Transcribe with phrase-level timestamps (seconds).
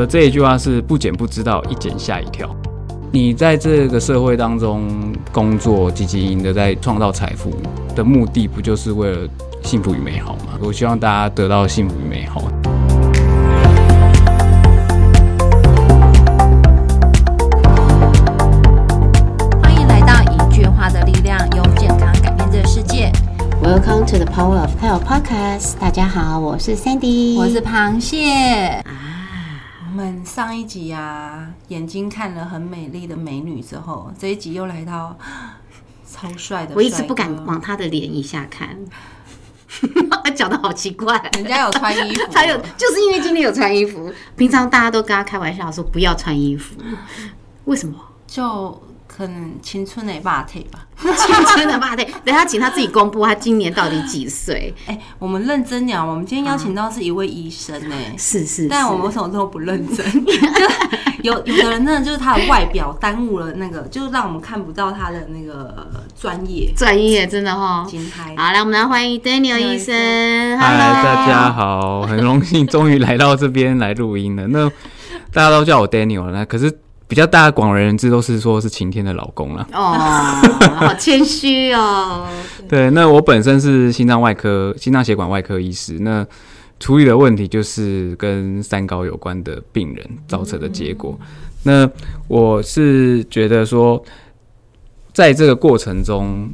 [0.00, 2.48] 的这一句话是不减不知道，一减吓一跳。
[3.12, 4.88] 你在这个社会当中
[5.30, 7.50] 工作，积极赢的在创造财富
[7.94, 9.28] 的目的，不就是为了
[9.62, 10.58] 幸福与美好吗？
[10.62, 12.40] 我希望大家得到幸福与美好。
[19.62, 23.12] 欢迎来到一句话的力量，用健康改变这个世界。
[23.62, 25.74] Welcome to the Power of Health Podcast。
[25.78, 28.82] 大家好，我是 Sandy，我是螃蟹
[29.90, 35.16] 们上一集啊，眼睛看了很美丽的美女之后，这一集又来到
[36.10, 36.74] 超帅的。
[36.74, 38.76] 我一直不敢往他的脸以下看，
[40.34, 41.16] 讲的好奇怪。
[41.34, 46.74] 人家有穿衣服，他有就是因为今天有穿衣服，平常大家都跟他开玩笑说不要穿衣服，
[47.64, 47.98] 为什么？
[48.26, 48.80] 就
[49.20, 50.86] 可能青春的霸体吧。
[50.96, 54.74] 青春的霸体， 等下请他自己公布他今年到底几岁。
[54.86, 60.06] 哎、我们认真讲，我们今天邀请到是一位医生呢、是是，但我们为是什么都不认真？
[61.22, 65.86] 有有的人真的就是他的外表耽误了那个，就是让我们看不到他的那个
[66.18, 66.72] 专业。
[66.74, 67.86] 专业真的哈。
[67.86, 69.94] 金牌好，来我们来欢迎 Daniel 医生。
[70.58, 74.46] 嗨，Hello 大家好，很荣幸终于来到这边来录音了。
[74.46, 74.70] 那
[75.30, 79.66] 大家都叫我 Daniel 了，那可是比较大家广为人知都是说是晴天的老公了。
[79.72, 79.90] 哦，
[80.76, 82.24] 好谦虚哦。
[82.68, 86.24] 对，那我本身是心脏外科、心脏血管外科医师，那
[86.78, 91.18] 处理的问题就是跟三高有关的病人造成的结果。
[91.64, 91.90] 那
[92.28, 94.00] 我是觉得说，
[95.12, 96.48] 在这个过程中，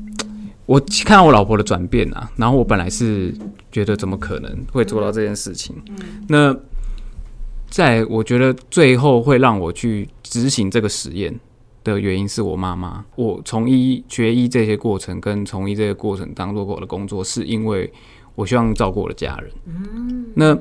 [0.64, 3.34] 我看到我老婆的转变啊，然后我本来是
[3.70, 5.76] 觉得怎么可能会做到这件事情，
[6.28, 6.56] 那
[7.68, 11.38] 在我觉得最后会让我去执行这个实验。
[11.84, 17.88] 的原因是我妈妈，我从医学医这些过程跟从医这些过程当做我的工作，是因为
[18.34, 19.48] 我希望照顾我的家人。
[20.34, 20.58] 那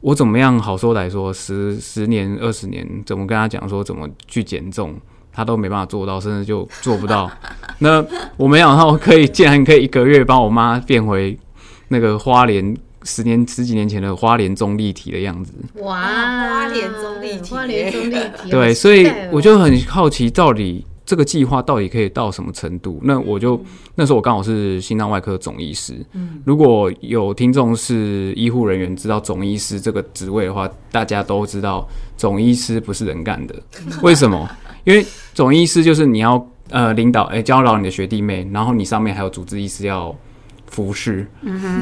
[0.00, 4.94] 我怎么样好说歹说，十十年、二十年，怎么跟他讲说怎么去减重，
[5.32, 7.28] 他都没办法做到，甚至就做不到。
[7.80, 8.04] 那
[8.36, 11.36] 我没想到可以，竟然可以一个月帮我妈变回
[11.88, 15.52] 那个花莲十年十几年前的花莲中立体的样子。
[15.76, 23.00] 哇，花莲中立体花莲中立体，对，所以我就很好奇，到底这个计划到底可以到什么程度？
[23.02, 23.60] 那我就
[23.96, 25.94] 那时候我刚好是心脏外科总医师，
[26.44, 31.86] 如果有听众是医护人员，知道总医师这个职位的话，大家都知道
[32.16, 33.54] 总医师不是人干的。
[34.02, 34.48] 为什么？
[34.84, 40.14] 因为总医师就是你要呃领导，哎、教导你的学弟妹，然后你上面还有主治医师要。
[40.72, 41.26] 服侍，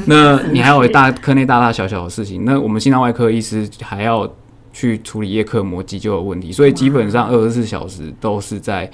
[0.07, 4.29] 那你还有大科内大大小小的事情，那我们心脏外科医师还要
[4.73, 8.91] 去处理叶克膜急救的问题，所以基本上二十四小时都是在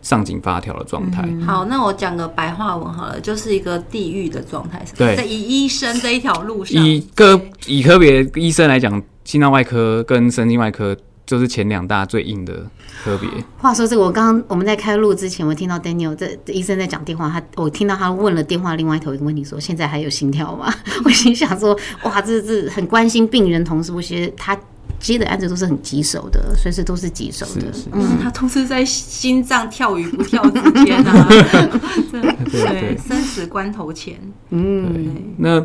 [0.00, 1.28] 上紧发条的状态。
[1.44, 4.82] 好，那我讲个白话文好了，就是一个地狱的状态。
[4.96, 5.14] 对。
[5.14, 12.64] 在以医生这一条路上，以个以科别医生来讲，心脏外科跟神经外科就是前两大最硬的
[13.02, 13.28] 科别。
[13.58, 20.72] 话说这个，我刚刚我们在开录之前，我听到 Daniel 这这医生在讲电话，他我听到他问了电话另外一头一个问题，说现在还有心跳吗？
[21.04, 24.56] 我心想说，哇，这这很关心病人同时，我觉得他
[24.98, 27.72] 接的案子都是很棘手的，随时都是棘手的。
[27.72, 31.28] 是是嗯，他都是在心脏跳与不跳之间啊，
[32.12, 34.18] 对生死关头前，
[34.50, 35.60] 嗯，那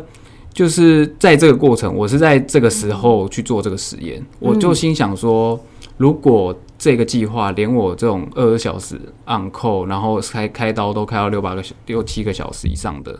[0.52, 5.58] 就是在这个过程，我是在这个时候去做这个实验，我就心想说，
[5.96, 13.18] 如果这个计划连我这种二十小时按扣然后开开刀都开到六八个小六七个小时以上的，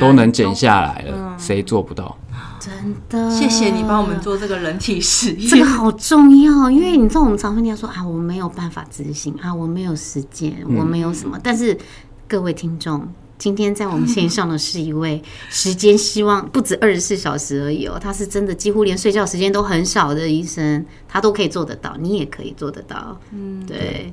[0.00, 2.16] 都能减下来了，谁做不到？
[2.58, 2.72] 真
[3.08, 5.48] 的，谢谢你帮我们做这个人体实验。
[5.48, 11.38] 这个好重要，因为你知道我们常会听说啊，我没有办法执行啊，我没有时间，我没有什么。
[11.42, 11.78] 但是
[12.26, 13.06] 各位听众，
[13.38, 23.18] 今天在我们线上的是一位时间希望不止二十四小时而已哦，他是真的几乎连睡觉时间都很少的医生，他都可以做得到，你也可以做得到。
[23.32, 24.12] 嗯，对，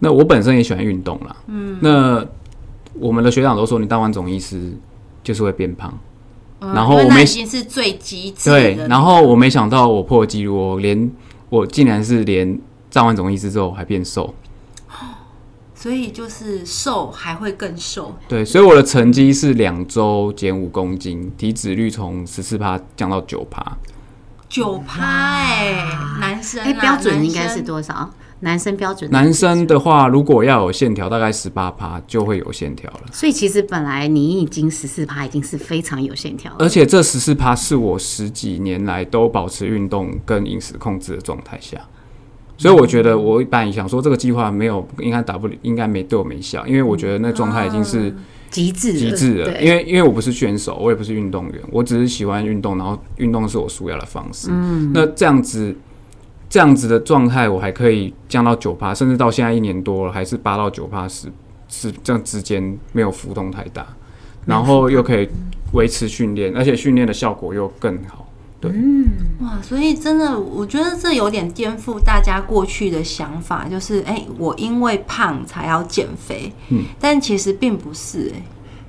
[0.00, 2.26] 那我本身也喜欢运动啦，嗯，那
[2.94, 4.72] 我们的学长都说，你当完总医师
[5.22, 5.96] 就是会变胖，
[6.60, 11.10] 然后我没那已经是最极致对的，，然后我没想到我破纪录，我连
[11.48, 12.58] 我竟然是连
[12.92, 14.34] 当完总医师之后还变瘦，
[15.86, 18.12] 所以就是瘦还会更瘦。
[18.26, 23.64] 对，所以我的成绩是两周减五公斤，体脂率从十四趴降到九趴。
[24.48, 25.86] 九趴哎，
[26.20, 28.10] 男生哎、啊标准应该是多少？
[28.40, 33.02] 男生标准，男生的话，如果要有线条，大概十八趴就会有线条了。
[33.12, 36.56] 所以其实本来你已经十四趴，已经是非常有线条了。
[36.58, 41.78] 而且这十四趴是我十几年来都保持运动跟饮食控制的状态下，
[42.58, 48.14] 所以我觉得我本来想说这个计划没有应该打不应该没对我没效，因为我觉得那状态已经是
[48.50, 49.60] 极致了极致了。
[49.60, 54.48] 因为因为我不是选手，我也不是运动员，我只是喜欢运动，然后运动是我舒压的方式。
[54.50, 55.76] 嗯，那这样子
[56.48, 61.28] 这样子的状态，我还可以降到九趴，甚至到现在一年多了，还是八到九趴十
[61.68, 63.86] 是这样之间没有浮动太大，
[64.46, 65.28] 然后又可以
[65.72, 68.25] 维持训练，而且训练的效果又更好。
[68.70, 78.42] 对，哇，所以真的，我觉得这有点颠覆大家过去的想法，就是哎、我因为胖才要减肥，嗯，但其实并不是、哎。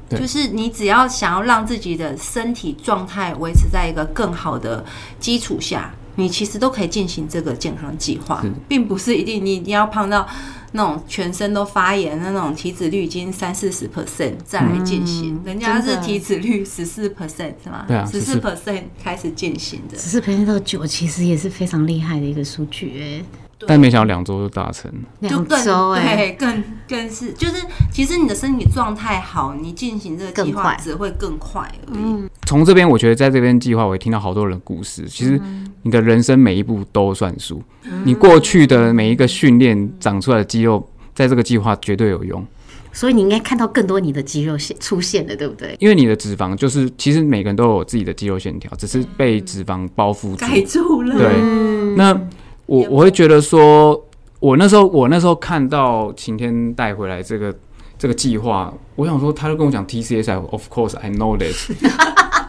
[0.09, 4.81] 就是你只要想要让自己的身体状态维持在一个更好的
[5.19, 10.25] 基础下，你其实都可以进行这个健康计划，并不是一定你一定要胖到
[10.73, 15.35] 那种全身都发炎、那种体脂率已经三四十 percent 再来进行。
[15.35, 17.85] 嗯人家是体脂率十四 percent 是吗？
[17.87, 19.97] 对啊十四 percent 开始进行的。
[19.97, 23.23] 十四 percent 到九，其实也是非常厉害的一个数据哎，
[23.65, 24.99] 但没想到两周就达成了。
[25.21, 32.27] 两就更周哎，对，更更是就是，其实你的身体状态好，你进行这个计划快只会更快而已。
[32.45, 35.05] 从这边，我觉得在这边计划，我也听到好多人的故事。
[35.07, 35.41] 其实
[35.81, 37.61] 你的人生每一步都算数，
[38.03, 42.45] 你过去的每一个训练长出来的肌肉，在这个计划绝对有用。
[42.93, 45.75] 所以你应该看到更多你的肌肉线出现了，对不对？
[45.79, 50.37] 因为你的脂肪就是，其实每个人都有自己的肌肉线条，只是被脂肪包覆住。
[50.37, 52.19] 盖住了，对，那
[52.67, 53.99] 我我会觉得说，
[54.39, 57.53] 我那时候我那时候看到晴天带回来这个
[57.97, 61.71] 这个计划，我想说，他就跟我讲 TCSI，of course I know this，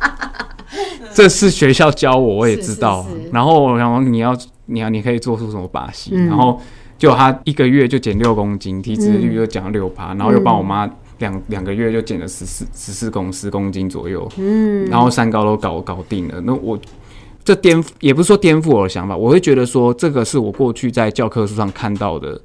[1.14, 3.02] 这是学校教我，我也知道。
[3.04, 4.36] 是是是然后我想说，你要
[4.66, 6.10] 你要你可以做出什么把戏？
[6.14, 6.60] 嗯然后
[6.98, 16.40] 就他一个月就减六公斤，体脂率就降了六趴，然后又帮我妈两两个月就减了十四十四公十公斤左右，嗯，然后三高都搞搞定了。
[16.40, 16.76] 那我
[17.48, 22.38] 这颠覆也不是说颠覆我的想法，我会觉得说这个是我过去在教科书上看到的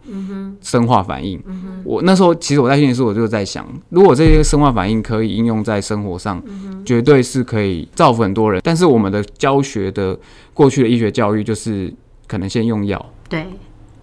[0.62, 1.38] 生化反应。
[1.84, 6.42] 我那时候其实我在训练时，我就在想，如果这些生化反应可以应用在生活上，
[6.86, 8.62] 绝对是可以造福很多人。
[8.64, 10.18] 但是我们的教学的
[10.54, 11.94] 过去的医学教育就是
[12.26, 13.46] 可能先用药，对，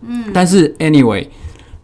[0.03, 1.26] 嗯，但是 anyway，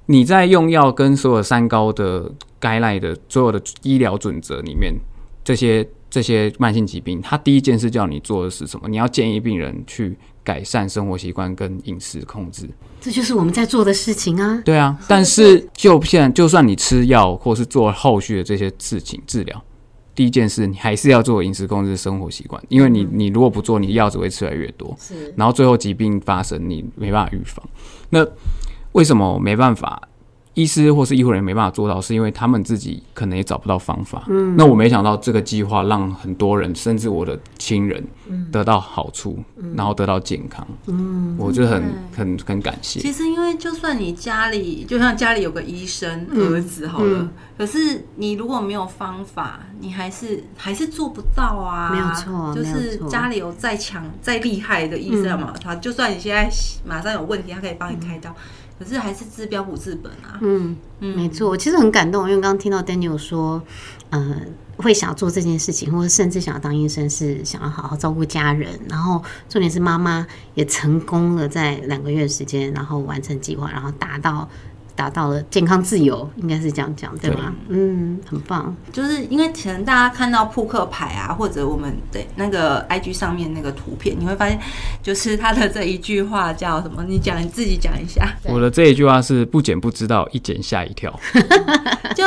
[0.04, 2.30] 你在用药跟所有三高的
[2.60, 4.92] 该赖的所有的医疗准则里面，
[5.42, 8.88] 这些这些慢性疾病，他第一件事叫你做的是什么？
[8.88, 12.69] 你要建议病人去改善生活习惯跟饮食控制。
[13.00, 14.62] 这就是我们在做的事情啊。
[14.64, 19.62] 对啊，但是就现在，就算你吃药或是做后续的这些事情治疗，
[20.14, 24.97] 第一件事你还是要做饮食控制、生活习惯，因为你你如果不做，你药只会吃越来越多。
[24.99, 27.69] 是，然后最后疾病发生，你没办法预防。
[28.11, 28.26] 那
[28.93, 30.00] 为什么没办法？
[30.56, 34.25] 医师或是医护人员没办法做到，是因为他们自己可能也找不到方法。
[34.29, 38.03] 嗯，那我没想到这个计划让很多人，甚至我的亲人
[38.50, 39.38] 得到好处，
[39.75, 40.67] 然后得到健康。
[40.87, 41.85] 嗯，我就很
[42.17, 43.00] 很很感谢。
[43.00, 51.91] 其实因为就算你家里，就像家里有个医生儿子好了，可是你如果没有方法，你还是还是做不到啊。
[51.93, 56.50] 没有错就是家里有再强再厉害的医生嘛，他就算你现在
[56.82, 58.35] 马上有问题，他可以帮你开刀，
[58.78, 60.38] 可是还是治标不治本啊。
[60.40, 63.62] 嗯，没错，我其实很感动，因为刚刚听到 Daniel 说，
[64.11, 64.37] 呃，
[64.76, 68.78] 会想要做这件事情，或者甚至想要当医生，是想要好好照顾家人。
[68.88, 74.49] 然后重点是妈妈也成功了在两个月的时间，然后完成计划，然后达到
[74.96, 77.54] 达到了健康自由，应该是这样讲对吗？
[77.69, 78.75] 嗯，很棒。
[78.93, 84.58] 就是因为可能大家看到扑克牌啊，或者我们的那个 IG 上面那个图片，你会发现，
[85.02, 87.05] 就是他的这一句话叫什么？
[87.06, 88.26] 你讲你自己讲一下。
[88.44, 91.12] 我的这一句话是不减不知道，一减吓一跳。
[92.17, 92.24] 就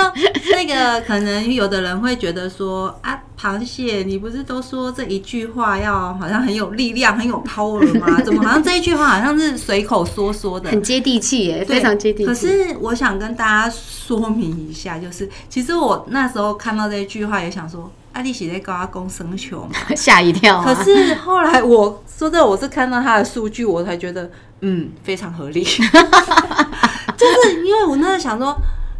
[0.55, 8.19] 那个可能有的人会觉得说啊，螃蟹，你不是都说这一句话要好像很有力量、很有 power 吗？
[8.21, 10.69] 怎么好像这一句话好像是随口说说的？
[10.69, 12.25] 很接地气耶，非常接地气。
[12.25, 19.71] 可是我想跟大家说明一下，就是其实我那时候看到这一句话，也想说，阿丽喜在高阿公生球嘛？
[19.95, 20.65] 吓一跳、啊。
[20.65, 24.29] 可是后来我说真的，我是看到他的数据，我才觉得
[24.59, 25.63] 嗯非常合理，
[27.15, 28.53] 就是因为我那时候想说。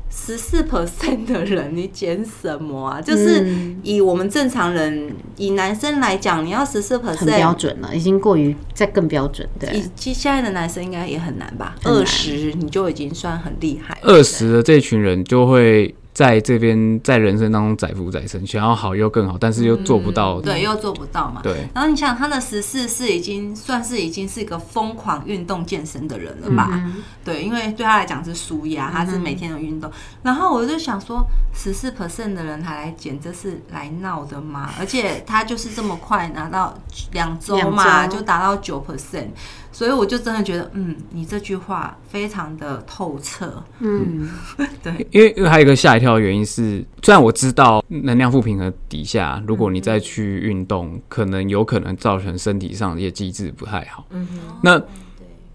[0.10, 3.00] 十四 percent 的人，你减什么啊？
[3.00, 9.48] 就是嗯以我们正常人，以男生来讲，你要十四 percent，标准了，已经过于再更标准。
[9.60, 11.76] 对以，其实现在的男生应该也很难吧？
[11.84, 20.42] 二十你就已经算很厉害了，二十的这群人就会在这边在人生当中载浮载沉，想要好又更好，但是又做不到。
[20.42, 21.40] 对，又做不到嘛。
[21.42, 26.68] 对然后你想，他的十四是已经算是已经是一个疯狂运动健身的人了吧？
[26.74, 29.90] 嗯对，因为对他来讲是舒压，他是每天的运动。
[30.22, 34.70] 然后我就想说，十四 percent 的人还来减，这是来闹的吗？
[34.78, 36.78] 而且他就是这么快拿到
[37.14, 39.28] 两周嘛，就达到九 percent，
[39.72, 43.64] 所以我就真的觉得，嗯，你这句话非常的透彻。
[43.80, 44.30] 嗯，
[44.84, 54.06] 对因为因为还有一个吓一跳的原因是，虽然我知道能量负平衡底下，如果你再去运动，可能有可能造成身体上的一些机制不太好。
[54.12, 54.28] 嗯
[54.64, 54.82] 那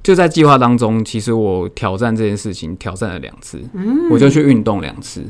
[0.02, 3.58] 就在计划当中，其实我挑战这件事情挑战了两次，
[4.10, 5.24] 我就去运动两次。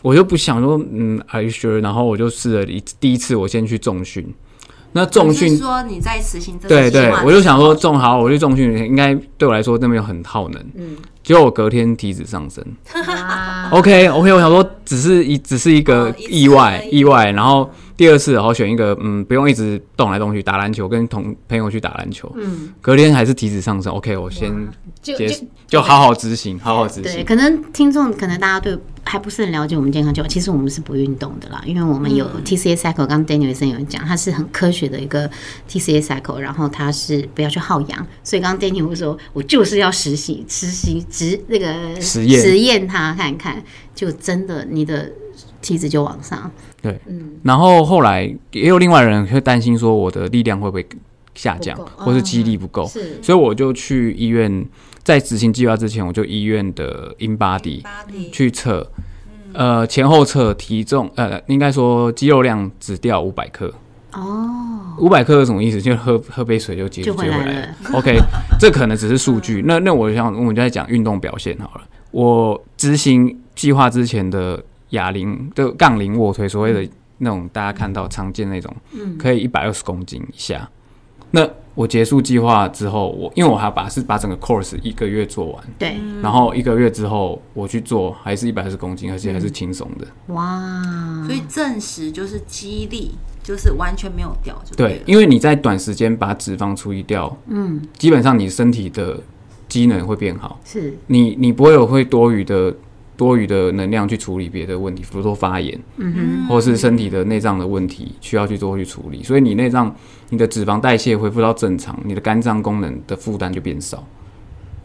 [0.00, 1.82] 我就不想说，嗯，Are you sure？
[1.82, 4.32] 然后我就试了一第一次，我先去重训。
[4.92, 10.60] 那重训，说你在实行这对对我就想说重好，我去重训应该对我来说那边很耗能。
[10.76, 12.64] 嗯，结果我隔天体脂上升。
[13.06, 22.32] 哇 OK OK，我想说只是一只是一个意外意外，然后第二次然后选一个嗯不用一直动来动去打篮球，跟同朋友去打篮球。
[22.36, 24.50] 嗯，隔天还是体脂上升，OK，我先
[25.02, 25.26] 就就
[25.66, 27.24] 就好好执行，好好执对，行。
[27.24, 35.28] 可能听众可能大家对还不是很了解我们健康计划，其实我们是不运动的啦，因为我们有嗯 TCA cycle，刚刚 Daniel 医生有讲，它是很科学的一个
[35.68, 43.60] TCA cycle，然后它是不要去耗氧，所以刚刚 Daniel 会说，我就是要实习实习执那个实验实验它看看，
[43.92, 45.10] 就真的你的
[45.60, 46.50] 体脂就往上，
[46.80, 48.22] 对，嗯然后后来
[48.52, 50.86] 也有另外人会担心说我的力量会不会
[51.34, 54.64] 下降，或是肌力不够，是所以我就去医院，
[55.02, 57.82] 在执行计划之前，我就医院的 in body
[58.32, 58.90] 去测，
[59.52, 63.72] 呃，前后测体重，呃，应该说肌肉量只掉五百克。
[64.12, 65.82] 哦，五百克是什么意思？
[65.82, 67.68] 就喝喝杯水就接回来了。
[67.92, 68.18] OK，
[68.58, 69.62] 这可能只是数据。
[69.66, 71.84] 那那我想，我们就在讲运动表现好了。
[72.10, 79.16] 我执行计划之前的哑铃的杠铃卧推，所谓的那种大家看到常见那种，嗯。
[79.18, 80.68] 可以一百二十公斤以下。
[81.30, 90.06] 那我结束计划之后，我因为我还把是把整个 course 一个月做完，对，然后一个月之后我去做，还是一百二十公斤，而且还是轻松的。
[90.32, 93.10] 哇，所以证实就是肌力
[93.42, 99.20] 就是完全没有掉，就对，因为你在短时间把脂肪处理掉，嗯，基本上你身体的
[99.68, 102.74] 机能会变好，是，你你不会有会多余的
[103.18, 109.92] 多余的能量去处理别的问题，比如说发炎，嗯或是身体的内脏的问题需要去做去处理，所以你内脏
[110.30, 114.06] 你的脂肪代谢恢复到正常，你的肝脏功能的负担就变少，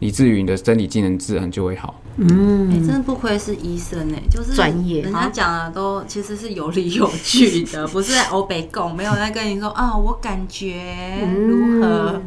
[0.00, 2.02] 以至于你的身体机能自然就会好。
[2.16, 2.26] 哎、
[2.78, 12.12] 真的不愧是医生哎、就是专业人家讲的都其实是有理有据的，不是在欧北共，没有在跟你说啊，我感觉如何。
[12.14, 12.22] 嗯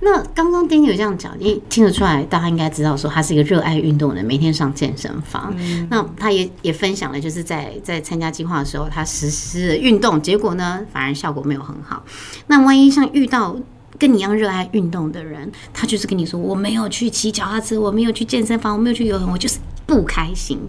[0.00, 5.54] 那刚刚 Danny 有这样讲，你听得出来，大家应该知道说他是一个热爱运动的人，每天上健身房。
[5.88, 12.04] 那他也也分享了，就是在在参加计划的时候，他实施了运动，结果呢，反而效果没有很好。
[12.46, 13.56] 那万一像遇到
[13.98, 20.60] 跟你一样热爱运动的人，他就是跟你说，我没有去骑脚踏车，我没有去健身房，我没有去游泳，我就是不开心，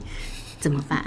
[0.60, 1.06] 怎么办？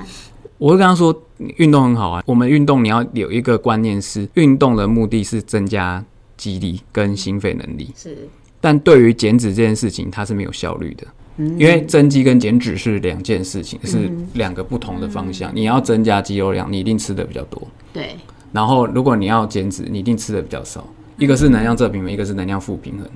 [0.59, 1.23] 我会跟他说，
[1.57, 2.23] 运动很好啊。
[2.27, 6.05] 我们运动你要有一个观念是，运动的目的是增加
[6.41, 8.27] 肌力跟心肺能力，是
[8.63, 11.07] 但对于减脂这件事情，它是没有效率的。
[11.37, 15.51] 因为增肌跟减脂是两件事情，是两个不同的方向。
[15.55, 17.61] 你要增加肌肉量，你一定吃的比较多；
[17.93, 18.17] 对，
[18.53, 20.87] 然后如果你要减脂，你一定吃的比较少。
[21.19, 23.07] 一个是能量正平衡，一个是能量负平衡。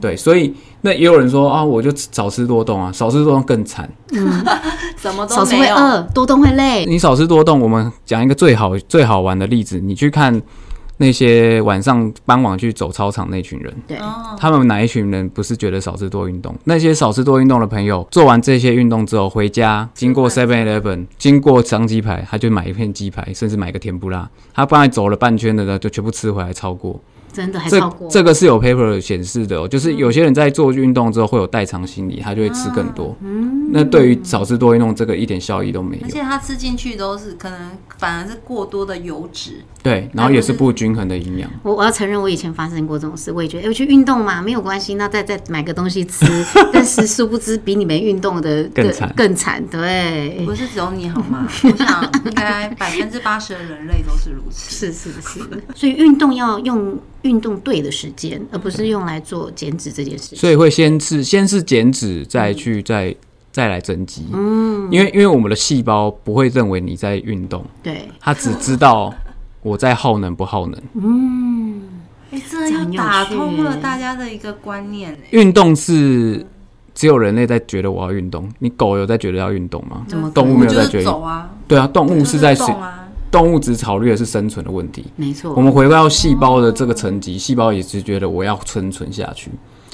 [0.00, 3.88] 对，所以那也有人说啊，我就少吃多动啊，少吃多动更惨。
[4.98, 5.56] 什么都少吃。
[5.56, 6.84] 会饿，多动会累。
[6.86, 10.42] 你少吃多动，我们讲一个最好最好玩的例子，你去看
[10.96, 16.54] 那些晚上傍晚去走操场那群人，对，哦，他们哪一群人不是觉得少吃多运动？
[16.64, 24.30] 那些少吃多运动的朋友，做完这些运动之后回家，经过 Seven Eleven，经过张鸡排，他就买一片鸡排，甚至买个甜不辣。
[24.54, 27.00] 他刚才走了半圈的呢，就全部吃回来超过。
[27.34, 33.14] 真的还这超过这个是有 paper 显示的、哦，就是有些人在做运动之后会有代偿心理，他就会吃更多。
[33.20, 36.04] 嗯那对于少吃多运动，这个一点效益都没有。
[36.04, 41.50] 而且他吃进去都是可能反而是过多的油脂，对，然后也是不均衡的营养。
[41.64, 46.24] 我我要承认，我以前发生过这种事，我也觉得，哎、我去运动嘛，没有关系，那再再买个东西吃。
[46.72, 49.60] 但是殊不知，比你没运动的更惨更惨。
[49.66, 51.48] 对，不是只有你好吗？
[51.64, 54.70] 我想应该百分之八十的人类都是如此。
[54.86, 55.40] 是是是。
[55.74, 60.38] 所以运动要用运动对的时间，而不是用来做减脂这件事情。
[60.38, 63.14] 所以会先是先是减脂，再去再
[63.50, 64.26] 再来增肌。
[64.32, 69.12] 嗯，因为因为我们的细胞不会认为你在运动，对，它只知道
[69.62, 70.80] 我在耗能不耗能。
[72.30, 75.28] 哎、真的又打通了大家的一个观念哎。
[75.30, 76.44] 运动是
[76.92, 80.04] 只有人类在觉得我要运动，你狗有在觉得要运动吗？
[80.08, 83.03] 怎么动物没有在觉得走啊，对啊，动物是在就是动啊，
[83.34, 85.04] 动物只考虑的是生存的问题。
[85.16, 85.52] 没错。
[85.56, 89.50] 我们回到细胞的这个层级，细胞也是觉得我要生存下去。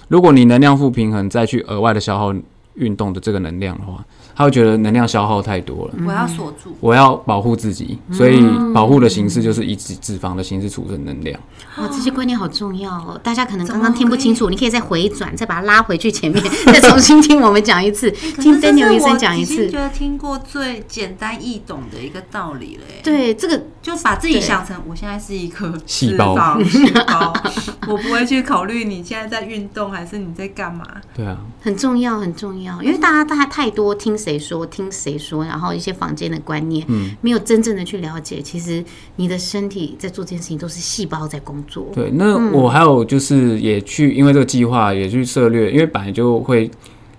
[0.08, 2.34] 如果你能量负平衡，再去额外的消耗
[2.74, 5.94] 运动的这个能量的话，他会觉得能量消耗太多了。
[6.06, 6.76] 我要锁住。
[6.80, 11.38] 我要保护自己，所以保护的形式就是以脂脂肪的形式储存能量。
[11.78, 13.18] 哇，这些观念好重要哦！
[13.22, 19.78] 大家可能刚刚听不清楚，你可以再回转，再把它拉回去前面， 再重新听我们讲一次，听可是这 Daniel 是医生讲一次觉。
[19.78, 23.00] 得听过最简单易懂的一个道理了耶。
[23.04, 26.62] 对，这个就把自己想成我现在是一颗细胞。
[26.62, 27.32] 细胞，
[27.88, 30.86] 我不会去考虑你现在在运动还是你在干嘛。
[31.14, 37.16] 对啊，很重要，很重要，因为大家大家太多听谁说，听谁说，然后一些坊间的观念，嗯。
[37.22, 38.84] 没有真正的去了解，其实
[39.16, 41.88] 你的身体在做这件事情都是细胞在工作。
[41.94, 46.70] 对，那我还有就是也去，因为这个计划也去涉略，因为本来就会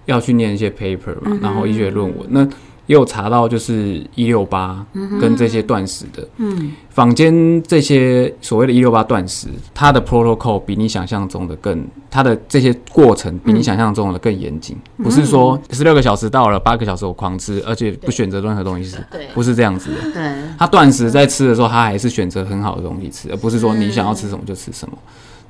[0.06, 2.48] 要去念一些 paper 嘛，然后医学论文，那
[2.88, 4.86] 也有查到就是一六八
[5.20, 19.28] 跟这些断食的，嗯，坊间这些所谓的“一六八断食”，它的 protocol 比你想象中的更，它的这些过程比你想象中的更严谨，不是说十六个小时到了，八个小时我狂吃，而且不选择任何东西吃，对。
[19.34, 20.12] 不是这样子的。
[20.12, 24.98] 对，他断食在吃的时候，他还是选择很好的东西吃，而不是说你想要吃什么就吃什么。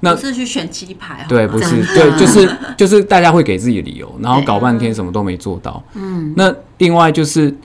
[0.01, 5.81] 那不是去选鸡排，对，好吗不是，对，就是就是大家会给自己理由，然后搞半天什么都没做到。
[5.93, 7.55] 嗯，那另外就是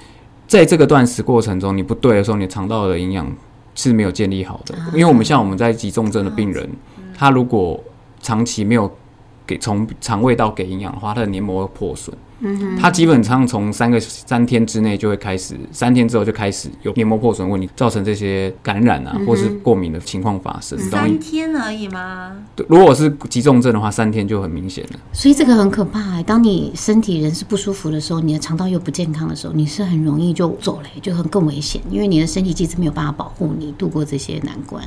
[0.46, 3.26] 在这个断食过程中，你不对的时候，你肠道的营养
[3.74, 4.74] 是没有建立好的。
[4.92, 6.68] 因为我们像我们在急重症的病人，
[7.16, 7.82] 他如果
[8.20, 8.90] 长期没有
[9.46, 12.16] 给从肠胃道给营养的话，他的黏膜会破损。
[12.40, 20.78] 嗯他基本上从三个三天之内就会开始，三天之后就开始有黏膜破损问题，造成这些感染啊，或是过敏的情况发生。
[20.78, 22.36] 三天而已吗？
[22.54, 25.00] 对如果是急重症的话，三天就很明显了。
[25.12, 26.22] 所以这个很可怕、欸。
[26.22, 34.86] 当你身体人是不舒服的时候，你的肠道又不健康的时候，你是很容易就走雷，就很更危险，因为你的身体机制没有办法保护你度过这些难关。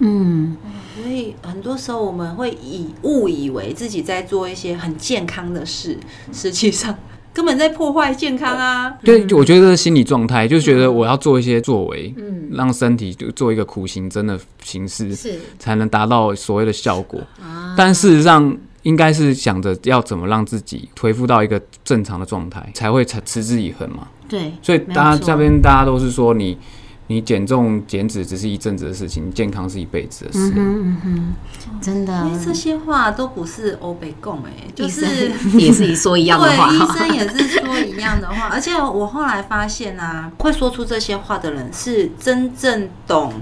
[0.00, 0.56] 嗯，
[0.94, 5.96] 所以很多时候我们会以误以为自己在做一些很健康的事，
[6.32, 6.81] 实际上
[7.34, 8.90] 根本在破坏健康啊！
[9.02, 17.20] 对，我觉得这是心理状态，就是觉得我要做一些作为，嗯，让身体就做一个苦行僧的形式，是才能达到所谓的效果。
[17.76, 24.08] 但事实上，应该是想着要怎么让自己恢复到一个正常的状态，才会持持之以恒嘛。
[24.28, 26.58] 对，所以大家这边大家都是说你。
[27.08, 30.52] 你减重减脂只是一阵子的事情，健康是一辈子的事。
[30.56, 31.34] 嗯哼，
[31.80, 43.32] 真的因为，这些话都不是欧北共哎，就是生也是说一样的话， 对，医生也是说一样的话， 而且我后来发现啊，会说出这些话的人是真正懂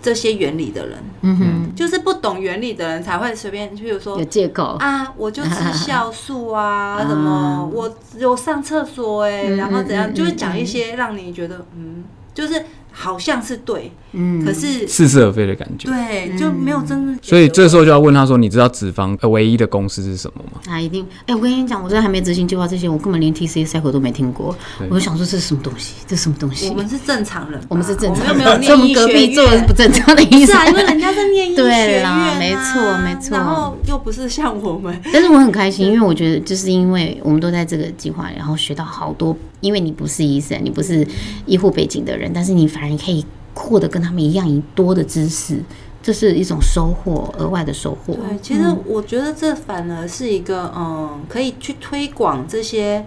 [0.00, 12.02] 这些原理的人，嗯哼，就是不懂原理的人才会随便，譬如说有借口，啊，我就吃酵素啊， 什么我有上厕所哎、嗯然后怎样，就是讲一些让你觉得嗯，
[12.34, 15.88] 就是好像是对，嗯，可是似是而非的感觉。
[15.88, 17.28] 对就没有真正觉得。
[17.28, 21.06] 所以这时候就要问他说：“你知道脂肪呃唯一的公式是什么吗啊，一定！
[21.26, 24.54] 哎、我跟你讲，我在还没执行计划之前，我根本连 TCA cycle 都没听过。
[24.90, 25.94] 我就想说这是什么东西？
[26.06, 26.68] 这是什么东西？
[26.68, 30.46] 我们是正常人，我们是正常我们又没有人，所以我们念医学隔壁坐的是不正常的医生。
[30.46, 39.36] 是啊，因为人家在念医学对院、啊，啦没错没错然后又不是像我们，但是我很开心，因为我觉得就是因为我们都在这个计划，然后学到好多。
[39.62, 41.06] 因为你不是医生，你不是
[41.46, 45.58] 医护背景的人，但是你反而可以获得跟他们一样多的知识，
[46.02, 48.12] 这是一种收获，额外的收获。
[48.14, 53.06] 对，其实我觉得这反而是一个嗯，可以去推广这些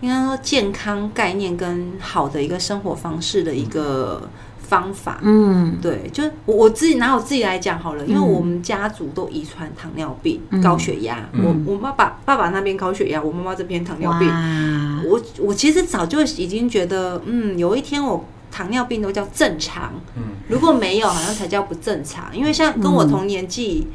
[0.00, 4.28] 应该说健康概念跟好的一个生活方式的一个
[4.72, 5.18] 方法。
[5.20, 11.28] 嗯，对，就我我自己拿我自己来讲好了，因为我们家族都遗传糖尿病、高血压。
[11.34, 14.26] 我我爸爸爸爸那边高血压，我妈妈这边糖尿病。
[14.26, 22.34] 哇，我我其实早就已经觉得，嗯，有一天我糖尿病都叫正常，嗯如果没有，好像才叫不正常。
[22.34, 23.86] 因为像跟我同年纪，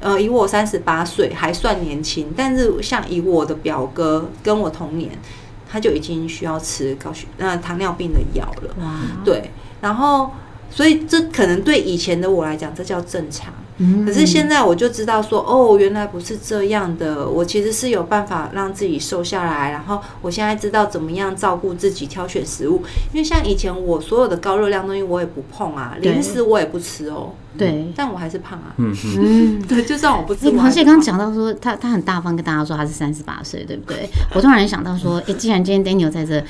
[0.00, 5.10] 呃，以我三十八岁还算年轻，但是像以我的表哥跟我同年，
[5.68, 8.74] 他就已经需要吃高血呃糖尿病的药了。
[8.80, 10.30] 哇，对，然后
[10.70, 13.52] 所以这可能对以前的我来讲，这叫正常。
[13.78, 17.28] 嗯可是现在我就知道说，哦，原来不是这样的。
[17.28, 22.82] 我其实是有办法让自己瘦下来，然后我现在知道怎么样照顾自己，挑选食物。
[23.12, 28.72] 因为像以前我所有的高热量东西我也不碰啊，零食我也不吃哦，对，但我还是胖啊。
[28.78, 29.62] 嗯嗯，嗯。
[29.68, 34.08] 对，就算我不吃，螃蟹刚讲到说，他他很大方跟大家说他是三十八岁，对不对？
[34.34, 36.42] 我突然想到说， 哎，既然今天 Daniel 在这，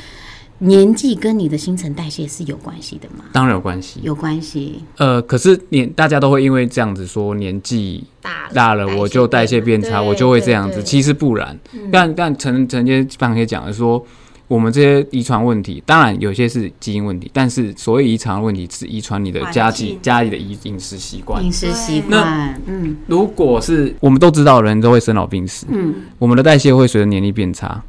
[0.59, 3.25] 年纪跟你的新陈代谢是有关系的吗？
[3.33, 4.01] 当然有关系。
[4.03, 10.83] 有关系，呃，可是年大家都会因为这样子说年纪大大了，我就代谢变差，我就会这样子。
[10.83, 11.59] 其实不然，
[11.93, 14.03] 但但陈陈杰刚才讲的说，
[14.49, 21.45] 我们这些遗传问题，当然有些是基因问题，但是所谓遗传问题是遗传你的家环境庭家里的饮饮食习惯。
[21.45, 27.83] 饮食习对惯，嗯如果是我们都知道，人都会生老病死，嗯，我们的代谢会随着年龄变差。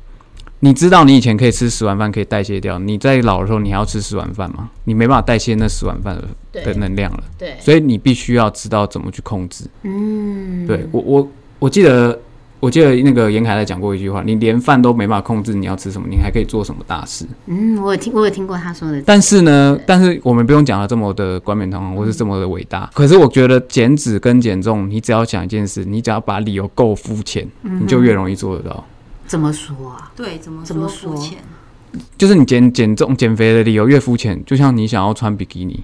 [0.60, 4.70] 你知道你以前可以吃十碗饭可以代谢掉，你在老的时候你还要吃十碗饭吗？
[4.86, 9.66] 你没办法代谢那十碗饭的的能量了，对，所以你必须要知道怎么去控制。
[9.84, 11.28] 嗯，对我我
[11.60, 12.20] 我记得
[12.60, 17.24] 我记得那个严凯在讲过一句话：你连饭都没办法控制你要吃什么，你还可以做什么大事？
[17.46, 19.00] 嗯，我有听，我有听过他说的。
[19.06, 22.90] 但是呢，但是我们不用讲的这么的冠冕堂皇，或是这么的伟大。
[22.96, 28.84] 可是我觉得减脂跟减重，你只要讲一件事，你只要把理由够肤浅，你就越容易做得到。
[29.28, 30.12] 怎么说啊？
[30.16, 31.38] 对，怎么怎么说说肤浅？
[32.18, 35.84] 就是你减减重、减肥的理由越肤浅，就像你想要穿比基尼，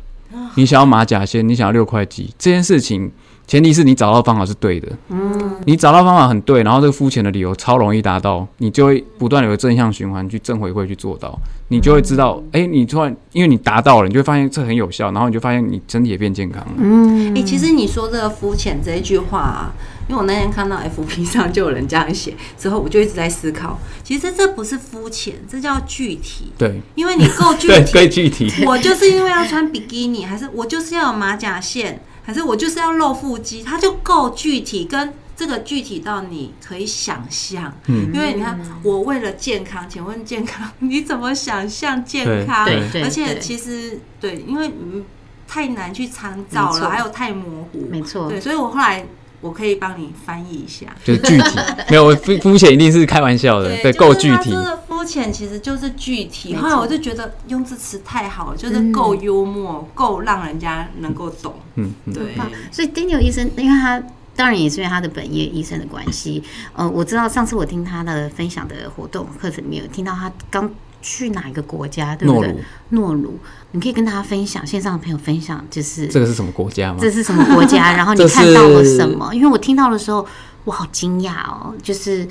[0.56, 3.12] 你想要马甲线，你想要六块肌，这件事情
[3.48, 4.88] 前提是你找到方法是对的。
[5.10, 11.38] 嗯，你找到方法很对，然后这个肤浅的理由超容易达到，你就会不断有个正向循环去正回馈去做到，
[11.70, 16.74] 你就会知道，哎、你突然因为你达到了，你就会发现这很有效，然后你就发现你身体也变健康了。
[16.78, 19.74] 嗯哎、其实你说这个肤浅这一句话、啊，
[20.08, 26.82] 因为我那天看到 FB 上就有人这样写，之后我就一直在思考，其实这不是肤浅，这叫具体，对。
[26.96, 28.66] 因为你够具 对，体，可以具体。
[28.66, 37.74] 我就是因为要穿比基尼，还是我就是要有马甲线，还是我就是要露腹肌，它就够具体，跟这个具体到你可以想象。
[37.88, 38.12] 嗯。
[38.14, 42.66] 因为你看，我为了健康，请问健康你怎么想象健康？
[42.66, 45.04] 对对而且其实对，因为嗯
[45.48, 48.30] 太难去参照了，还有太模糊，没错。
[48.30, 49.06] 对，所以我后来
[49.44, 50.88] 我可以帮你翻译一下。
[51.04, 51.60] 就是具体，
[51.92, 54.64] 没有肤肤浅一定是开玩笑的，对，就是够具体他说。
[54.64, 56.56] 的肤浅其实就是具体。
[56.56, 61.54] 后来我就觉得用这词太好了，就是嗯够幽默，够让人家能够懂。
[61.76, 62.24] 嗯嗯，对，
[62.72, 64.02] 所以 Daniel 医生，因为他
[64.36, 66.42] 当然也是因为他的本业医生的关系，
[66.74, 70.72] 呃，我知道上次我听他的分享的活动课程里面有听到他刚
[71.04, 72.56] 去哪一个国家，对不对
[72.90, 73.14] 诺鲁？
[73.14, 73.40] 诺鲁，
[73.72, 76.98] 你可以跟大家分享，线上的朋友分享，就是这个是什么国家吗？
[77.00, 79.36] 这是什么国家， 然后你看到了什么？
[79.36, 80.26] 因为我听到的时候，
[80.64, 82.26] 我好惊讶哦，就是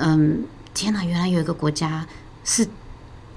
[0.00, 2.04] 嗯，天哪，原来有一个国家
[2.44, 2.66] 是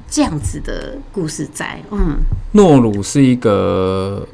[0.09, 2.15] 这样子的故事在，嗯
[2.53, 4.25] 诺鲁是一个，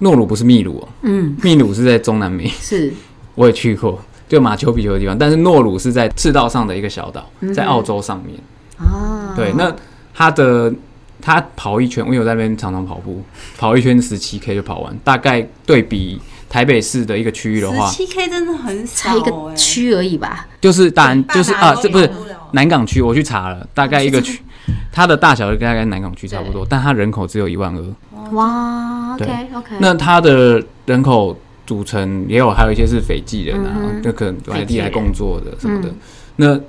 [0.00, 2.92] 诺鲁不是秘鲁哦，嗯，秘鲁是在中南美，是
[3.36, 5.16] 我也去过，就马丘比丘的地方。
[5.16, 8.36] 但是诺鲁是在赤道上的一个小岛，嗯在澳洲上面。
[8.78, 9.72] 哦，对，那
[10.14, 10.72] 它的
[11.20, 13.22] 他跑一圈，因为我在那边常常跑步，
[13.56, 22.10] 跑一圈十七 K 就跑完，大概对比台北市的一个区域的话十，七 K 真的很少、才一欸，个区而已吧，就是大安，就是啊，这不是
[22.52, 24.42] 南港区，我去查了，大概一个区，
[24.90, 28.30] 它的大小大概南港区差不多，但它人口只有一万二。
[28.32, 34.00] 哇，OK OK，那它的人口组成也有，还有一些是斐济人啊嗯，哼。
[34.04, 35.88] 那可能外地来工作的什么的。
[35.88, 35.96] 嗯。
[36.36, 36.60] 那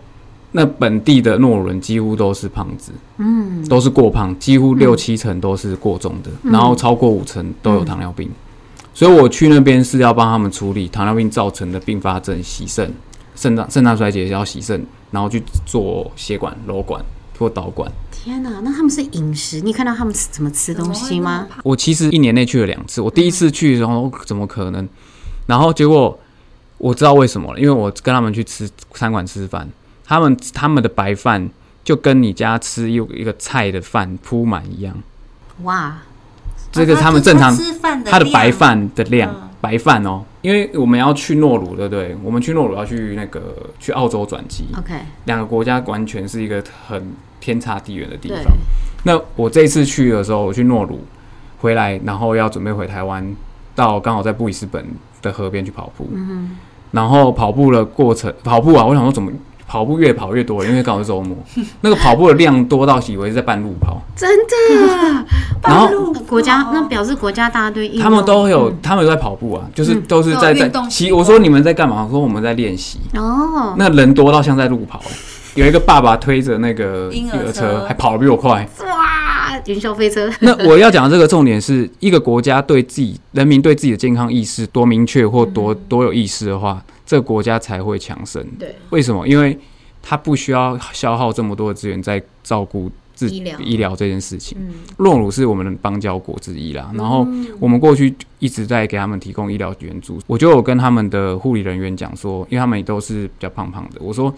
[0.56, 8.30] 那本地的诺鲁人几乎都是胖子，嗯，都是过胖，几乎六七成都是过重的，然后超过五成都有糖尿病。
[8.94, 12.94] 所以我去那边是要帮他们处理糖尿病造成的并发症，洗肾、
[13.36, 17.04] 肾脏肾脏衰竭要洗肾，然后去做血管、瘘管
[17.40, 17.92] 或导管。
[18.12, 21.48] 天哪，那他们是饮食，你看到他们吃怎么吃东西吗？
[21.64, 24.88] 我其实一年内去了两次，我第一次去的时候怎么可能？
[25.48, 26.18] 然后结果
[26.78, 29.68] 我知道为什么了，因为我跟他们去吃餐馆吃饭，
[30.06, 31.50] 他们他们的白饭
[31.84, 34.96] 就跟你家吃一一个菜的饭铺满一样，
[35.64, 35.98] 哇，
[36.72, 42.16] 这个他们正常哦吃饭的它的白饭的量嗯，白饭哦，因为我们要去诺鲁，对不对？
[42.24, 44.94] 我们去诺鲁要去那个去澳洲转机，OK，
[45.26, 48.54] 两个国家完全是一个很天差地远的地方。
[49.04, 51.02] 那我这一次去的时候，我去诺鲁
[51.60, 53.36] 回来，然后要准备回台湾，
[53.76, 54.86] 到刚好在布里斯本
[55.22, 56.10] 的河边去跑步。
[56.14, 56.58] 嗯
[56.92, 59.32] 然后跑步的过程，跑步啊，我想说怎么
[59.68, 61.36] 跑步越跑越多，因为刚好是周末，
[61.82, 64.02] 那个跑步的量多到以为是在半路跑。
[64.16, 65.26] 真的，
[65.64, 70.72] 然后路国家那表示国家大队他们都有，嗯他们都在跑步啊，就是嗯都是在在。
[70.90, 72.04] 习我说你们在干嘛？
[72.06, 73.00] 我说我们在练习。
[73.16, 75.02] 哦，那人多到像在路跑，
[75.56, 78.68] 有一个爸爸推着那个婴儿车车，还跑得比我快。
[78.86, 86.80] 哇，云霄飞车，那我要讲的这个重点是一个国家对自己人民对自己的健康意识多明确或多多有意识的话，
[87.14, 88.44] 这个国家才会强盛。
[88.58, 89.28] 对，为什么？
[89.28, 89.56] 因为
[90.02, 94.58] 他不需要消耗这么多的资源在照顾自医疗医疗这件事情。
[94.60, 97.28] 嗯诺鲁是我们的邦交国之一啦，然后
[97.60, 100.20] 我们过去一直在给他们提供医疗援助。
[100.26, 104.34] 我就有跟他们的护理人员讲说，因为他们也都是比较胖胖的，我说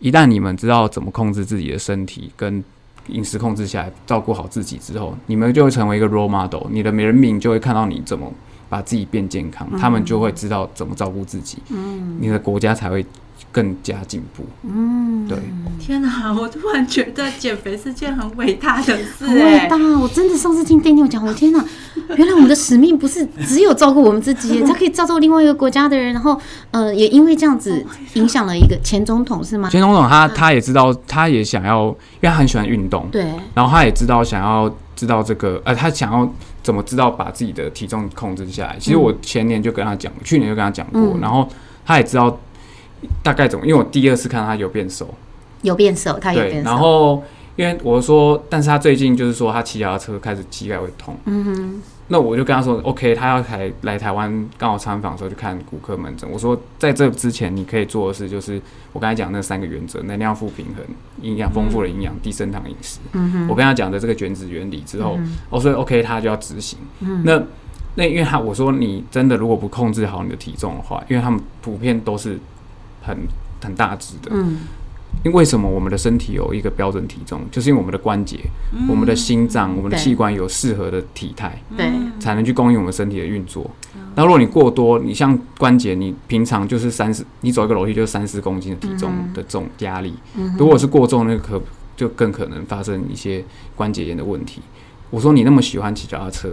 [0.00, 2.64] 一旦你们知道怎么控制自己的身体跟
[3.06, 8.32] 饮食控制下来，照顾好自己之后，你们就会成为一个 role model，你的人民就会看到你怎么
[8.70, 13.04] 把自己变健康，他们就会知道怎么照顾自己，嗯你的国家才会
[13.52, 14.44] 更加进步。
[14.62, 15.36] 嗯，对，
[15.78, 16.32] 天哪！
[16.32, 19.76] 我突然觉得减肥是件很伟大的事很伟哎、大！
[20.00, 21.64] 我真的上次听 Daniel 讲，我天哪，
[22.16, 29.68] 原来我们的使命不是只有照顾我们自己， 他可以照顾另外一个国家的人，然后呃，也因为这样子影响了一个前总统是吗？
[29.68, 36.30] 前总统他他也知道，他也想要，因为他很喜欢运动，对，然后他也知道想要知道这个，呃，他想要
[36.70, 38.76] 怎么知道把自己的体重控制下来。
[38.78, 41.48] 其实我前年就跟他讲，去年就跟他讲过，嗯然后
[41.84, 42.38] 他也知道
[43.24, 43.66] 大概怎么？
[43.66, 45.12] 因为我第二次看他有变瘦，
[45.62, 46.70] 有变瘦，他有，变瘦。
[46.70, 47.24] 然后
[47.56, 56.28] 因为我说，但是他最近就是说他骑脚踏车开始膝盖会痛，嗯哼，那我就跟他说，OK，他要来来台湾刚好参访的时候去看骨科门诊。
[56.28, 58.60] 我说，在这之前你可以做的事就是
[58.92, 60.84] 我刚才讲那三个原则：能量负平衡、
[61.22, 62.98] 营养丰富的营养、低升糖饮食。
[63.12, 65.16] 嗯哼，我跟他讲的这个卷子原理之后，
[65.48, 66.76] 我说 OK，他就要执行。
[66.98, 67.40] 嗯那
[67.94, 72.36] 那因为他我说你真的如果不控制好你的体重的话，因为他们普遍都是
[73.02, 73.16] 很
[73.62, 74.32] 很大只的。
[74.32, 74.58] 嗯
[75.22, 78.38] 因为为什么我们的身体有一个标准体重，就是因为我们的关节、
[78.88, 81.60] 我们的心脏、我们的器官有适合的体态。
[81.76, 83.70] 对，才能去供应我们身体的运作。
[84.14, 90.14] 那如果你过多，你像关节，你平常就是三十，你走一个楼梯就是三十公斤的体重的这种压力，
[90.58, 91.60] 如果是过重，那可
[91.96, 93.44] 就更可能发生一些
[93.76, 94.62] 关节炎的问题。
[95.10, 96.48] 我说你那么喜欢骑脚踏车，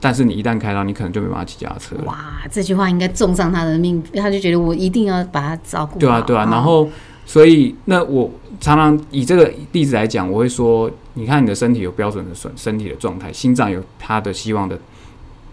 [0.00, 2.04] 但是你一旦开刀，你可能就没办法骑脚踏车了。
[2.04, 5.98] 哇，这句话应该重上他的命，他就觉得我一定要把他照顾好。
[5.98, 6.44] 对啊，对啊。
[6.44, 6.88] 哦然后，
[7.30, 14.76] 所以那我常常以这个例子来讲，我会说，你看你的身体有标准的身身体的状态，心脏有它的希望的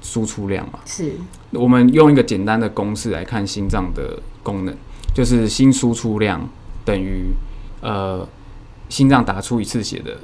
[0.02, 0.80] 输出量嘛。
[0.88, 1.12] 是
[1.52, 4.74] 我们用一个简单的公式来看心脏的功能，
[5.14, 6.50] 就是心输出量
[6.84, 7.26] 等于
[7.82, 8.28] 呃
[8.90, 10.18] 心脏打出一次血的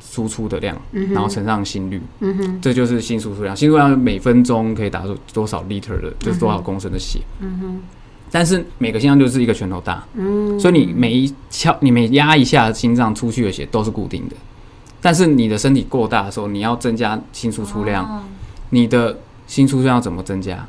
[0.00, 0.74] 输出的量，
[1.12, 3.54] 然后乘上心率，嗯哼，这就是心输出量。
[3.54, 7.20] 心输出量每分钟可以打出多少 liter 的，就是多少公升的血。
[7.40, 7.82] 嗯哼，
[8.34, 14.34] 但是每个心脏就是一个拳头大，嗯，所以你每一敲，你每压一下心脏出去的血都是固定的。
[15.00, 18.24] 但是你的身体过大的时候，你要增加心输出量，哦
[18.70, 20.66] 你的心输出量要怎么增加？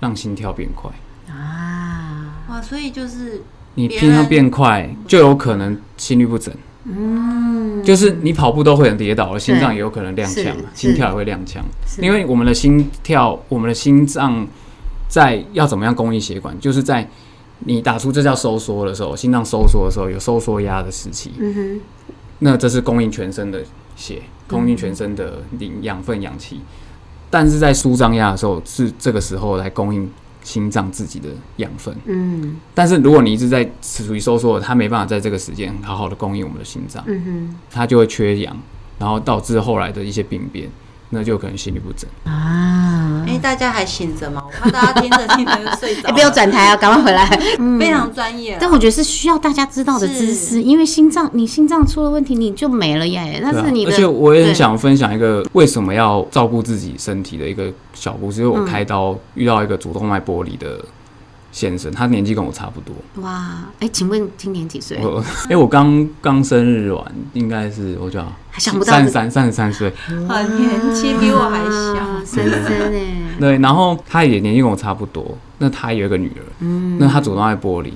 [0.00, 0.90] 让心跳变快。
[1.32, 3.42] 啊，哇，所以就是
[3.76, 6.52] 你心跳变快，就有可能心律不整。
[6.84, 11.58] 嗯，就是你跑步都会很跌倒了，心脏也有可能踉跄是，心跳也会踉跄。
[12.00, 14.44] 因为我们的心跳，我们的心脏
[15.08, 17.08] 在要怎么样供应血管，就是在
[17.60, 21.80] 你打出这叫收缩的时候，心脏收缩的时候有收缩压的时期，嗯哼，
[22.38, 23.64] 那这是供应全身的
[23.96, 26.60] 血，供应全身的营养分、氧气。
[27.30, 30.08] 但是在舒张压的时候，是这个时候来供应
[30.42, 31.94] 心脏自己的养分。
[32.06, 32.56] 嗯。
[32.74, 38.56] 但是如果你一直在处于收缩，它没办法在这个时间好好的供应我们的心脏，嗯哼，它就会缺氧，
[38.98, 40.70] 然后导致后来的一些病变，
[41.10, 42.08] 那就可能心律不整。
[42.24, 44.42] 啊，哎、大家还醒着吗？
[44.46, 46.12] 我怕大家听着听着就睡着 哎，了。
[46.12, 47.26] 不要转台啊，赶快回来。
[47.58, 48.58] 嗯非常专业啊。
[48.60, 53.40] 但我觉得是需要大家知道的知识，因为心脏你心脏出了问题你就没了耶。
[53.42, 60.78] 但是你的，而且我也很想分享一个为什么要照顾自己身体的一个小故事，因为我开刀遇到一个主动脉剥离的
[61.50, 62.94] 先生，他年纪跟我差不多。
[63.22, 64.98] 哇，哎，请问今年几岁？
[65.02, 72.24] 我因为 我刚刚生日完，应该是我叫还想不到三十三三十三岁，很年轻，比我还啊小。
[72.24, 77.94] 深深哎， 对，然后他也年纪跟我差不多，那他有一个女儿，嗯，那他主动脉剥离，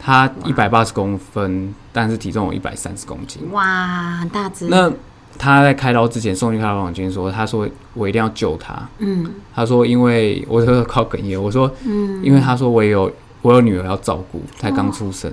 [0.00, 3.42] 他一百八十公分，但是体重有一百三十公斤。
[3.52, 4.68] 哇，很大只。
[4.68, 4.90] 那
[5.36, 8.88] 他在开刀之前送去开刀房间说，他说我一定要救他。
[8.98, 9.30] 嗯。
[9.54, 13.10] 他说因为我说靠哽咽，我说嗯，因为他说我也有
[13.42, 15.32] 我有女儿要照顾，才刚出生。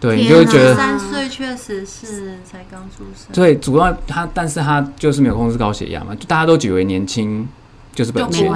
[0.00, 7.46] 对，你就会觉得三岁确实是才刚出生，对，主要他，但是他就是没有控制高血压嘛，就大家都以为年轻
[7.94, 8.50] 就是本就钱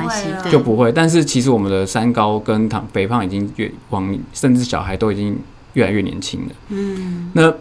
[0.50, 5.38] 就不会，但是其实我们的三高跟糖肥胖已经越往，甚至小孩都已经
[5.74, 6.54] 越来越年轻了。
[6.70, 7.52] 嗯，那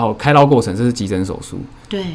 [0.00, 1.58] 哦，开刀过程这是急诊手术，
[1.90, 2.06] 对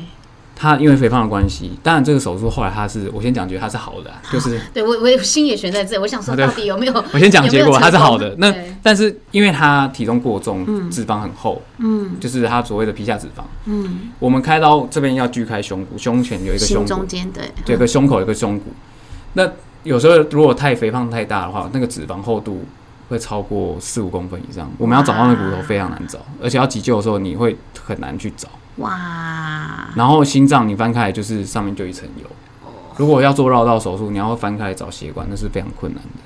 [0.57, 6.93] 他因为肥胖的关系，当然这个手术后来他是我先讲，觉得他是好的啊、就是对，我我心也悬在这，我想说到底有没有？
[7.11, 8.33] 我先讲结果，他是好的。
[8.37, 13.43] 那但是因为他体重过重，嗯脂肪很厚，嗯就是他所谓的皮下脂肪。
[13.65, 18.67] 嗯，我们开刀这边要锯开胸骨，胸前有一个胸心中骨，间对，有一个胸口有一个胸骨。
[19.33, 19.45] 那
[19.83, 22.63] 有时候如果太肥胖太大的话，那个脂肪厚度
[23.09, 28.47] 会超过四五公分以上，我们要找到那骨头非常难找，而且要急救的时候你会很难去找。
[28.77, 32.29] 哇，然后心脏你翻开来就是上面就一层油。
[32.97, 36.19] 如果要做绕道手术，你要翻开来找血管，那是非常困难的。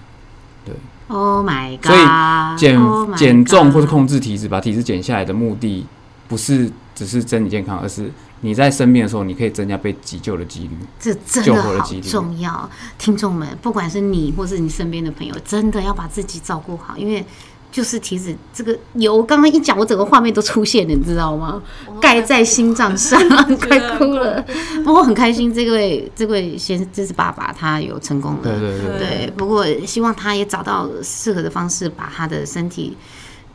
[0.65, 0.75] 对
[1.07, 1.85] Oh my god！
[1.87, 5.85] 所以减 Oh 减重或者控制体脂，把体脂减下来的目的，
[6.27, 10.77] 不是只是身体健康，而是你在生病的时候，你可以增加被急救的几率。
[10.99, 17.25] 这真救的好活的几率重要，听众们，不管是你或是你身边的朋友，真的要把自己照顾好，因为
[17.71, 21.61] 就是其实这个油，刚刚一讲，我整个画面都出现了，你知道吗？
[22.01, 23.19] 盖在心脏上，
[23.61, 24.43] 快哭了。
[24.83, 28.39] 不过很开心，这位这位先这是爸爸，他有成功了。
[28.41, 32.97] 对对对，对，不过希望他也找到适合的方式，把他的身体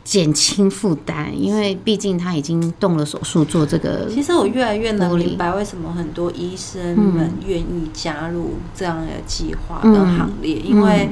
[0.05, 4.07] 减轻负担，因为毕竟他已经动了手术做这个。
[4.09, 11.09] 其实我越来越能明白为什么很多医生们愿意加入这样的计划跟嗯行列，因为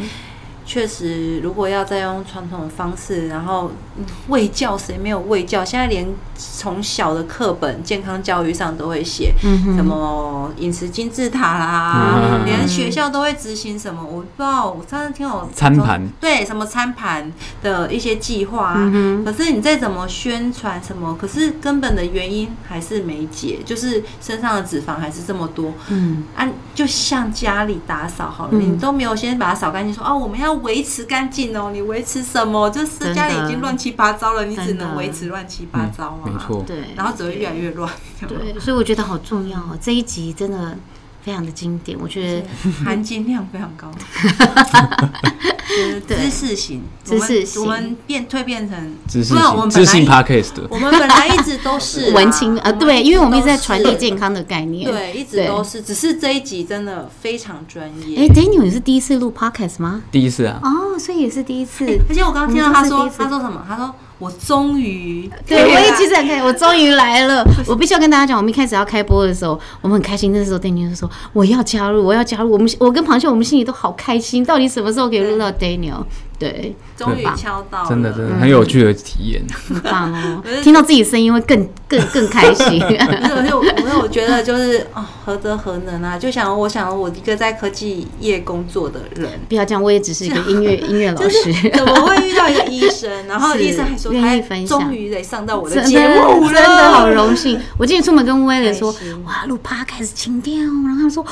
[0.64, 5.64] 确实，如果要再用传统的方式，然后嗯卫教谁没有卫教？
[5.64, 14.70] 现在连从小的课本健康教育上都会写嗯什么饮食金字塔啦，嗯连学校都会执行什么，我不知道。
[14.70, 25.72] 我上次听我餐盘对什么餐盘的一些计划啊，嗯可是你再怎么宣传什么，可是根本的原因还是没解，就是身上的脂肪还是这么多。
[25.88, 31.70] 嗯，啊，就像家里打扫好了，嗯你都没有先把它扫干净，说哦，我们要维持干净哦。
[31.72, 32.68] 你维持什么？
[32.70, 36.22] 就是家里已经乱七八糟了，你只能维持乱七八糟啊。
[36.26, 36.32] 没。
[36.38, 37.90] 错，对，然后只会越来越乱。
[38.28, 39.78] 对，所以我觉得好重要哦。
[39.80, 40.76] 这一集真的
[41.24, 42.42] 非常的经典，我觉得
[42.84, 43.90] 含金量非常高，
[45.68, 47.62] 就是知识型，知识型。
[47.62, 54.90] 我们变蜕变成知识不然我性知性们本来 podcast 的，我们本来一直都是啊 文青啊，对，因为我们一直在传递健康的概念。
[54.90, 58.18] 对，一直都是，只是这一集真的非常专业。
[58.18, 58.28] 哎业。
[58.28, 60.02] ，Daniel，你是第一次录 podcast 吗？
[60.10, 61.84] 第一次啊，哦，所以也是第一次。
[62.08, 63.64] 而且我刚刚听到他说他说什么？
[63.68, 67.44] 他说我终于对，我也其实很开心，我终于来了。
[67.66, 70.32] 我必须要跟大家讲，我们一开始要开播的时候，我们很开心。
[70.32, 72.52] 那时候 Daniel 就说我要加入，我要加入。
[72.52, 74.44] 我们我跟螃蟹，我们心里都好开心。
[74.44, 76.04] 到底什么时候可以录到 Daniel？
[76.42, 79.40] 对，终于敲到了，真的真的很有趣的体验。
[79.68, 80.42] 很棒哦！
[80.60, 82.82] 听到自己声音会更更更开心。
[82.82, 86.18] 而且我，而且我觉得就是哦，何德何能啊！
[86.18, 91.70] 就想我想我一个在科技业工作的人，不要这样，我也只是一个音乐 音乐老就是师。
[91.70, 97.60] 怎么会遇到一个医生，然后是医生还说愿意他分享终于得上到我的真节目了，的真的好荣幸！
[97.78, 98.92] 我今天出门跟威廉说，
[99.24, 101.24] 哇，录 podcast 情调，然后他说。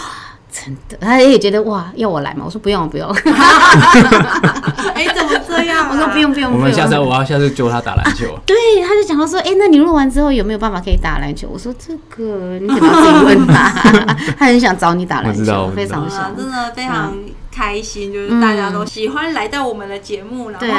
[0.50, 2.42] 真的，他也觉得哇，要我来吗？
[2.44, 3.08] 我说不用不用，
[4.94, 5.88] 哎，怎么这样啊？
[5.92, 6.52] 我说不用不用。
[6.52, 11.48] 我们不用下次我要下次揪他打篮球， 对，他就讲到说，哎、那你录完之后有没有办法可以打篮球？
[11.52, 13.68] 我说这个你可能要自己问他，
[14.38, 16.36] 他很想找你打篮球，非常啊，想。
[16.36, 17.14] 真的非常
[17.52, 20.72] 开心，就是大家都喜欢来到我们的节目，然后也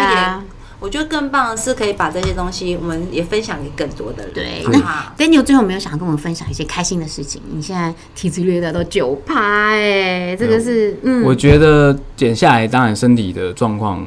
[0.82, 4.34] 我觉得更棒的是可以把这些东西我们也分享给更多的人。
[4.34, 4.66] 对。
[4.66, 7.40] 好不好？Daniel 最后有没有想要跟我们分享一些开心的事情？
[7.54, 14.04] 你现在体脂率达到九趴，哎，这个是嗯，我觉得减下来，当然身体的状况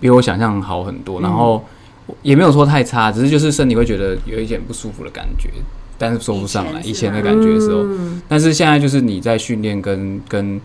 [0.00, 1.62] 比我想象好很多，然后
[2.22, 5.50] 也没有说太差，只是就是身体会觉得有一点不舒服的感觉，
[5.98, 7.82] 但是说不上来以以前的感觉的时候。
[7.82, 8.22] 嗯。
[8.26, 10.58] 但是现在就是你在训练跟跟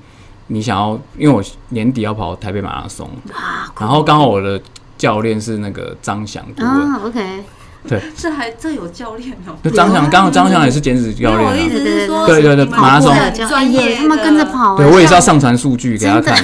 [0.48, 4.62] 你想要，因为我年底要跑台北马拉松，哇，然后刚好我的
[5.02, 7.44] 教练是那个张翔顾问，啊，OK，
[7.88, 8.00] 对。
[8.16, 9.58] 这还这有教练哦。
[9.64, 11.68] 就张翔，刚好张翔也是减脂教没有我的意。
[11.68, 13.12] 思是说，对对对马拉松。
[13.12, 16.38] 很专业，他们跟着跑，对哎我也是要上传数据给他看。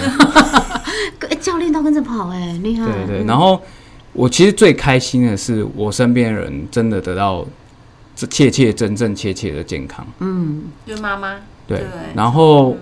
[1.19, 2.85] 跟 教练都跟着跑，哎，厉害。
[2.87, 3.27] 对对，嗯。
[3.27, 3.61] 然后
[4.13, 7.45] 我其实最开心的是，我身边的人真的得到
[8.15, 10.03] 这切切真正切切的健康。
[10.17, 11.35] 嗯，就是妈妈，
[11.67, 12.77] 对对，然后嗯。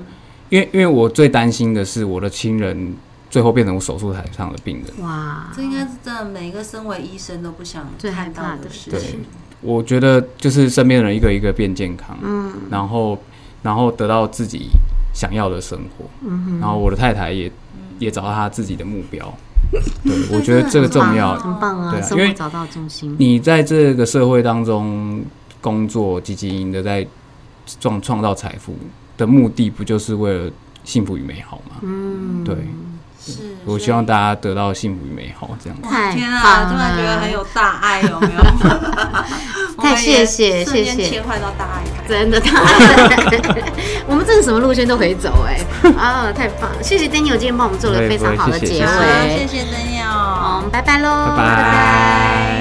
[0.50, 2.96] 因为因为我最担心的是我的亲人
[3.36, 5.06] 最后变成我手术台上的病人。
[5.06, 9.20] 哇，这应该是真的，每一个身为医生都不想最害怕的事情。，
[9.60, 13.22] 我觉得就是身边的人一个一个变健康，嗯然后
[13.62, 14.70] 然后得到自己
[15.14, 17.52] 想要的生活，嗯然后我的太太也
[18.00, 19.38] 也找到她自己的目标。
[20.06, 21.38] 对，我觉得这个重要。
[21.38, 23.14] 很棒啊，对啊因为找到重心。
[23.20, 25.22] 你在这个社会当中
[25.60, 27.06] 工作，积极营的在
[27.82, 28.74] 创创造财富
[29.18, 30.50] 的目的，不就是为了
[30.86, 31.82] 幸福与美好吗？
[31.82, 32.56] 嗯，对，
[33.26, 35.78] 是，我希望大家得到幸福与美好，这样。
[35.82, 38.44] 子天啊，突然觉得很有大爱，有没有？
[39.82, 41.04] 太谢谢谢谢。
[41.10, 41.84] 切换到大爱。
[42.08, 43.42] 真的大爱，
[44.08, 45.60] 我们真的什么路线都可以走哎、
[45.98, 46.84] 啊，太棒了！
[46.84, 51.00] 谢谢 Daniel 今天帮我们做了非常好的结不会不会谢谢好，谢尾，谢灯耀，好，拜拜。
[51.00, 52.55] 喽，拜拜